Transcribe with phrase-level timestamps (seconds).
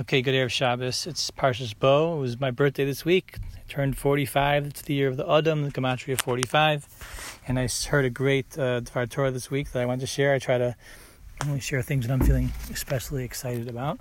[0.00, 1.06] Okay, good Erev Shabbos.
[1.06, 2.16] It's Parshas Bo.
[2.16, 3.38] It was my birthday this week.
[3.54, 4.66] I turned 45.
[4.66, 7.38] It's the year of the Adam, the Gematria 45.
[7.46, 10.34] And I heard a great uh, Dvar Torah this week that I want to share.
[10.34, 10.74] I try to
[11.46, 14.00] only share things that I'm feeling especially excited about.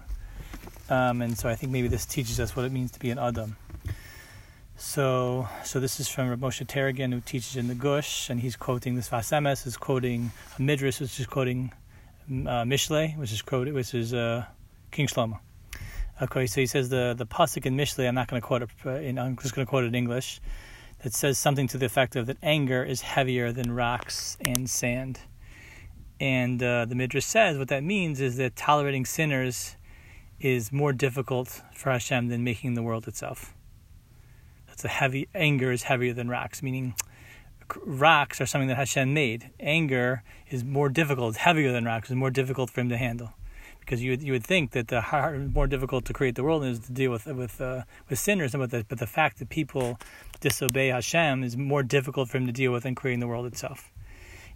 [0.90, 3.20] Um, and so I think maybe this teaches us what it means to be an
[3.20, 3.56] Adam.
[4.76, 8.56] So, so this is from Rav Moshe Taragin, who teaches in the Gush, and he's
[8.56, 11.72] quoting this Sfas Emes, is quoting a Midrash, which is quoting
[12.28, 14.46] uh, Mishle, which is quoted, which is uh,
[14.90, 15.38] King Shlomo.
[16.22, 18.08] Okay, so he says the the pasuk in Mishle.
[18.08, 18.70] I'm not going to quote it.
[18.86, 20.42] Uh, in, I'm just going to quote it in English.
[21.04, 25.20] That says something to the effect of that anger is heavier than rocks and sand.
[26.20, 29.76] And uh, the Midrash says what that means is that tolerating sinners
[30.40, 33.54] is more difficult for Hashem than making the world itself.
[34.68, 36.94] That's a heavy anger is heavier than rocks, meaning
[37.86, 39.50] rocks are something that Hashem made.
[39.60, 43.34] Anger is more difficult, heavier than rocks, is more difficult for him to handle
[43.86, 46.64] because you would, you would think that the hard, more difficult to create the world
[46.64, 50.00] is to deal with with uh, with sinners, but the, but the fact that people
[50.40, 53.92] disobey Hashem is more difficult for him to deal with than creating the world itself,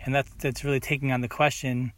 [0.06, 1.92] and that's that's really taking on the question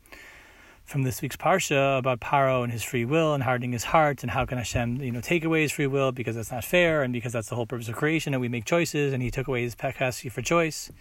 [0.90, 4.32] from this week's parsha about Paro and his free will and hardening his heart and
[4.32, 7.14] how can Hashem you know take away his free will because that's not fair and
[7.14, 9.62] because that's the whole purpose of creation and we make choices and he took away
[9.62, 10.92] his capacity for choice.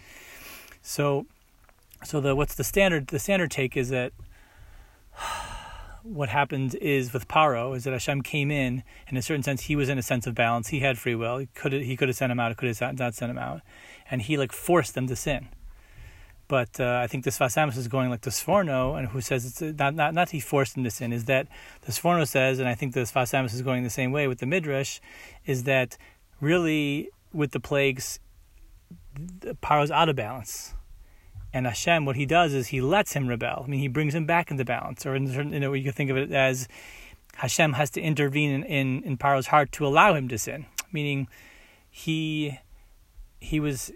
[0.83, 1.25] So,
[2.03, 3.07] so the what's the standard?
[3.07, 4.13] The standard take is that
[6.09, 9.63] what happened is with Paro is that Hashem came in, and in a certain sense,
[9.63, 10.69] he was in a sense of balance.
[10.69, 11.37] He had free will.
[11.37, 12.51] He could he could have sent him out.
[12.51, 13.61] He could have not sent him out,
[14.09, 15.49] and he like forced them to sin.
[16.47, 19.45] But uh, I think the Sfas Emes is going like the Sforno, and who says
[19.45, 21.13] it's not not not he forced them to sin.
[21.13, 21.47] Is that
[21.81, 24.39] the Sforno says, and I think the Sfas Emes is going the same way with
[24.39, 24.99] the Midrash,
[25.45, 25.97] is that
[26.41, 28.19] really with the plagues,
[29.61, 30.73] Paro's out of balance
[31.53, 33.63] and Hashem, what he does is he lets him rebel.
[33.65, 35.05] I mean, he brings him back into balance.
[35.05, 36.67] Or, in, you know, you can think of it as
[37.35, 40.65] Hashem has to intervene in, in, in Paro's heart to allow him to sin.
[40.91, 41.27] Meaning,
[41.89, 42.59] he
[43.39, 43.91] he was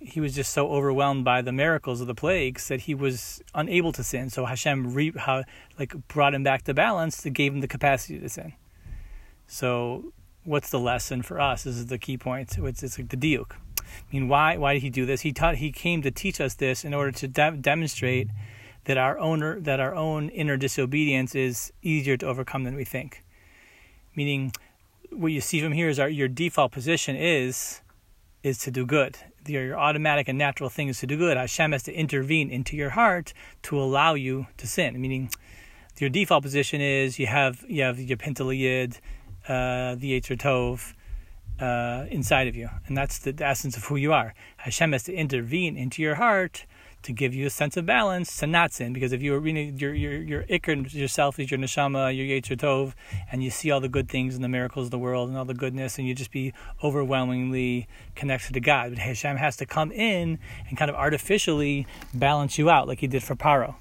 [0.00, 3.92] he was just so overwhelmed by the miracles of the plagues that he was unable
[3.92, 4.30] to sin.
[4.30, 5.42] So Hashem re, how,
[5.76, 8.52] like brought him back to balance to gave him the capacity to sin.
[9.48, 10.12] So
[10.44, 11.64] what's the lesson for us?
[11.64, 12.56] This is the key point.
[12.56, 13.56] It's, it's like the diuk.
[13.88, 15.22] I mean, why why did he do this?
[15.22, 18.28] He taught he came to teach us this in order to de- demonstrate
[18.84, 23.22] that our owner that our own inner disobedience is easier to overcome than we think.
[24.16, 24.52] Meaning,
[25.10, 27.82] what you see from here is our your default position is
[28.42, 29.18] is to do good.
[29.46, 31.36] Your, your automatic and natural thing is to do good.
[31.36, 33.32] Hashem has to intervene into your heart
[33.62, 35.00] to allow you to sin.
[35.00, 35.30] Meaning,
[35.98, 38.98] your default position is you have you have your Pintele Yid,
[39.48, 40.94] uh, the Yetzer Tov,
[41.60, 44.34] uh, inside of you, and that's the, the, essence of who you are.
[44.58, 46.66] Hashem has to intervene into your heart
[47.02, 48.92] to give you a sense of balance to not sin.
[48.92, 52.56] Because if you are really your your your ikar yourself is your neshama, your yetzer
[52.56, 52.94] tov,
[53.30, 55.44] and you see all the good things and the miracles of the world and all
[55.44, 56.52] the goodness, and you just be
[56.82, 58.90] overwhelmingly connected to God.
[58.90, 63.06] But Hashem has to come in and kind of artificially balance you out, like He
[63.06, 63.76] did for Paro.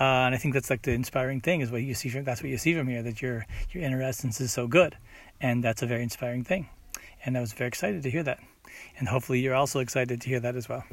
[0.00, 2.42] Uh, and I think that's like the inspiring thing is what you see from that's
[2.42, 4.96] what you see from here that your your inner essence is so good,
[5.40, 6.68] and that's a very inspiring thing.
[7.24, 8.40] And I was very excited to hear that.
[8.98, 10.84] And hopefully you're also excited to hear that as well.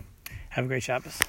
[0.49, 1.19] Have a great Shabbos.